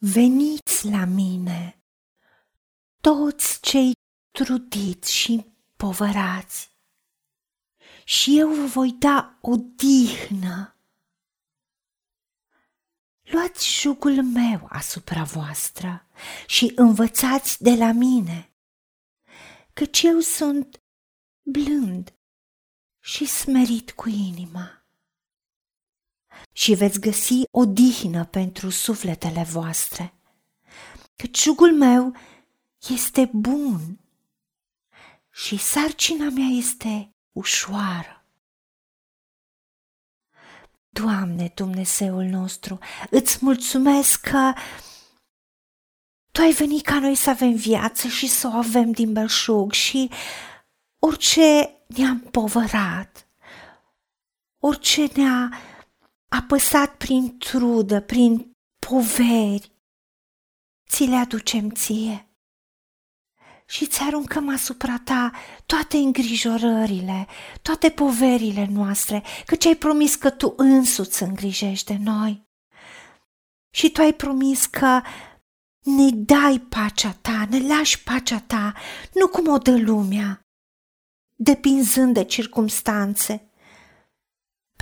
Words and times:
Veniți 0.00 0.88
la 0.88 1.04
mine, 1.04 1.82
toți 3.00 3.60
cei 3.60 3.92
trudiți 4.30 5.14
și 5.14 5.46
povărați, 5.76 6.76
și 8.04 8.38
eu 8.38 8.48
vă 8.48 8.66
voi 8.66 8.92
da 8.92 9.38
o 9.40 9.56
dihnă. 9.56 10.76
Luați 13.22 13.80
jugul 13.80 14.22
meu 14.22 14.66
asupra 14.68 15.22
voastră 15.22 16.06
și 16.46 16.72
învățați 16.74 17.62
de 17.62 17.74
la 17.74 17.92
mine, 17.92 18.52
căci 19.72 20.02
eu 20.02 20.20
sunt 20.20 20.82
blând 21.42 22.14
și 23.00 23.24
smerit 23.24 23.92
cu 23.92 24.08
inima. 24.08 24.87
Și 26.52 26.74
veți 26.74 27.00
găsi 27.00 27.42
o 27.50 27.64
dihnă 27.64 28.24
pentru 28.24 28.70
sufletele 28.70 29.42
voastre, 29.42 30.12
căci 31.16 31.42
jugul 31.42 31.74
meu 31.74 32.14
este 32.88 33.30
bun 33.32 33.98
și 35.30 35.56
sarcina 35.56 36.28
mea 36.28 36.46
este 36.46 37.14
ușoară. 37.32 38.24
Doamne, 40.88 41.52
Dumnezeul 41.54 42.24
nostru, 42.24 42.78
îți 43.10 43.38
mulțumesc 43.40 44.20
că 44.20 44.52
Tu 46.32 46.44
ai 46.44 46.52
venit 46.52 46.84
ca 46.84 46.98
noi 46.98 47.14
să 47.14 47.30
avem 47.30 47.54
viață 47.54 48.08
și 48.08 48.28
să 48.28 48.46
o 48.46 48.56
avem 48.56 48.90
din 48.90 49.12
belșug 49.12 49.72
și 49.72 50.10
orice 50.98 51.76
ne-am 51.86 52.20
povărat, 52.20 53.28
orice 54.58 55.08
ne-a 55.14 55.50
apăsat 56.28 56.96
prin 56.96 57.38
trudă, 57.38 58.00
prin 58.00 58.50
poveri, 58.86 59.72
ți 60.88 61.04
le 61.04 61.16
aducem 61.16 61.70
ție 61.70 62.28
și 63.68 63.86
ți 63.86 64.02
aruncăm 64.02 64.48
asupra 64.48 64.98
ta 65.04 65.32
toate 65.66 65.96
îngrijorările, 65.96 67.26
toate 67.62 67.90
poverile 67.90 68.68
noastre, 68.70 69.22
căci 69.46 69.66
ai 69.66 69.74
promis 69.74 70.14
că 70.14 70.30
tu 70.30 70.54
însuți 70.56 71.22
îngrijești 71.22 71.86
de 71.86 71.98
noi. 72.02 72.46
Și 73.74 73.90
tu 73.90 74.00
ai 74.00 74.12
promis 74.12 74.66
că 74.66 75.00
ne 75.82 76.10
dai 76.10 76.58
pacea 76.58 77.12
ta, 77.12 77.46
ne 77.50 77.66
lași 77.66 78.02
pacea 78.02 78.40
ta, 78.40 78.74
nu 79.14 79.28
cum 79.28 79.48
o 79.48 79.58
dă 79.58 79.76
lumea, 79.76 80.40
depinzând 81.34 82.14
de 82.14 82.24
circumstanțe, 82.24 83.47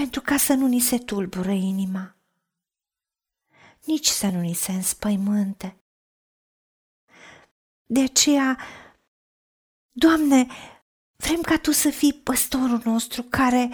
pentru 0.00 0.20
ca 0.20 0.36
să 0.36 0.54
nu 0.54 0.66
ni 0.66 0.80
se 0.80 0.98
tulbură 0.98 1.50
inima, 1.50 2.16
nici 3.84 4.06
să 4.06 4.26
nu 4.26 4.40
ni 4.40 4.54
se 4.54 4.72
înspăimânte. 4.72 5.84
De 7.84 8.00
aceea, 8.00 8.58
Doamne, 9.90 10.46
vrem 11.16 11.40
ca 11.40 11.58
Tu 11.58 11.72
să 11.72 11.90
fii 11.90 12.12
păstorul 12.12 12.82
nostru 12.84 13.22
care 13.22 13.70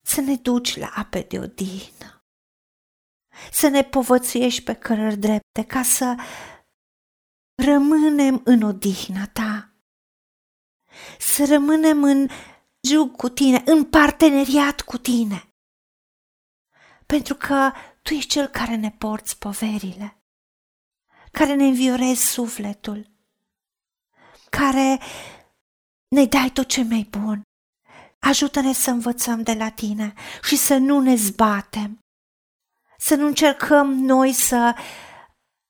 să 0.00 0.20
ne 0.20 0.36
duci 0.36 0.76
la 0.76 0.92
ape 0.94 1.20
de 1.20 1.38
odihnă, 1.38 2.24
să 3.52 3.68
ne 3.68 3.82
povățuiești 3.82 4.62
pe 4.62 4.74
cărări 4.74 5.16
drepte, 5.16 5.64
ca 5.64 5.82
să 5.82 6.14
rămânem 7.54 8.40
în 8.44 8.62
odihna 8.62 9.26
Ta, 9.26 9.74
să 11.18 11.46
rămânem 11.46 12.02
în 12.02 12.28
jug 12.90 13.16
cu 13.16 13.28
Tine, 13.28 13.62
în 13.64 13.84
parteneriat 13.84 14.80
cu 14.80 14.98
Tine, 14.98 15.48
pentru 17.06 17.34
că 17.34 17.72
Tu 18.02 18.14
ești 18.14 18.30
Cel 18.30 18.46
care 18.46 18.76
ne 18.76 18.90
porți 18.90 19.38
poverile 19.38 20.20
care 21.30 21.54
ne 21.54 21.64
înviorezi 21.64 22.26
sufletul, 22.26 23.10
care 24.50 25.00
ne 26.08 26.24
dai 26.24 26.50
tot 26.50 26.68
ce 26.68 26.82
mai 26.82 27.08
bun. 27.10 27.42
Ajută-ne 28.18 28.72
să 28.72 28.90
învățăm 28.90 29.42
de 29.42 29.52
la 29.52 29.70
tine 29.70 30.14
și 30.42 30.56
să 30.56 30.76
nu 30.76 31.00
ne 31.00 31.14
zbatem, 31.14 31.98
să 32.98 33.14
nu 33.14 33.26
încercăm 33.26 33.92
noi 33.92 34.32
să 34.32 34.76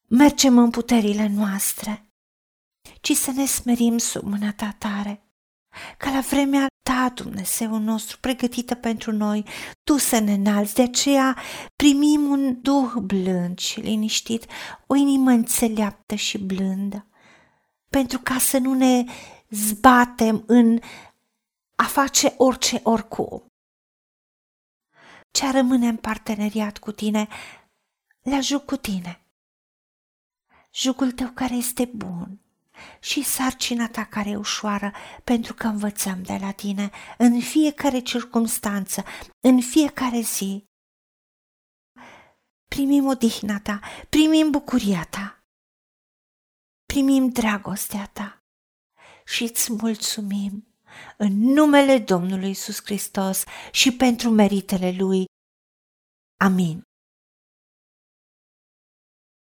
mergem 0.09 0.59
în 0.59 0.71
puterile 0.71 1.27
noastre, 1.27 2.07
ci 3.01 3.13
să 3.13 3.31
ne 3.31 3.47
smerim 3.47 3.99
sub 3.99 4.23
mâna 4.23 4.53
ta 4.53 4.75
tare, 4.79 5.23
ca 5.99 6.11
la 6.11 6.21
vremea 6.21 6.67
ta, 7.01 7.23
Dumnezeu 7.23 7.79
nostru, 7.79 8.19
pregătită 8.19 8.75
pentru 8.75 9.13
noi, 9.13 9.45
Tu 9.85 9.97
să 9.97 10.19
ne 10.19 10.33
înalți. 10.33 10.75
De 10.75 10.83
aceea 10.83 11.39
primim 11.77 12.31
un 12.31 12.61
duh 12.63 12.93
blând 13.03 13.59
și 13.59 13.81
liniștit, 13.81 14.47
o 14.87 14.95
inimă 14.95 15.31
înțeleaptă 15.31 16.15
și 16.15 16.39
blândă, 16.39 17.07
pentru 17.91 18.19
ca 18.19 18.39
să 18.39 18.59
nu 18.59 18.75
ne 18.75 19.05
zbatem 19.51 20.43
în 20.47 20.79
a 21.77 21.85
face 21.85 22.35
orice 22.37 22.81
oricum. 22.83 23.45
Ce 25.31 25.51
rămâne 25.51 25.89
în 25.89 25.97
parteneriat 25.97 26.79
cu 26.79 26.93
tine, 26.93 27.29
la 28.23 28.41
juc 28.41 28.65
cu 28.65 28.77
tine. 28.77 29.25
Jugul 30.73 31.13
tău 31.13 31.29
care 31.29 31.55
este 31.55 31.85
bun, 31.85 32.41
și 33.01 33.23
sarcina 33.23 33.89
ta 33.89 34.05
care 34.05 34.31
e 34.31 34.37
ușoară, 34.37 34.93
pentru 35.25 35.55
că 35.55 35.67
învățăm 35.67 36.23
de 36.23 36.37
la 36.41 36.53
tine 36.53 36.91
în 37.19 37.41
fiecare 37.41 37.99
circunstanță, 37.99 39.05
în 39.41 39.61
fiecare 39.61 40.21
zi. 40.21 40.65
Primim 42.69 43.07
odihna 43.07 43.61
ta, 43.61 43.81
primim 44.09 44.51
bucuria 44.51 45.05
ta, 45.05 45.45
primim 46.87 47.29
dragostea 47.29 48.07
ta 48.07 48.43
și 49.25 49.43
îți 49.43 49.73
mulțumim 49.73 50.65
în 51.17 51.33
numele 51.39 51.99
Domnului 51.99 52.51
Isus 52.51 52.81
Hristos 52.85 53.45
și 53.73 53.97
pentru 53.97 54.31
meritele 54.31 54.91
Lui. 54.99 55.25
Amin. 56.41 56.83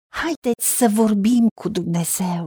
Haideți 0.09 0.77
să 0.77 0.89
vorbim 0.95 1.49
cu 1.61 1.69
Dumnezeu 1.69 2.47